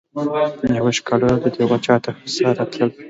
[0.77, 2.95] یوه ښکالو ددیوال شاته هرسحر راتلله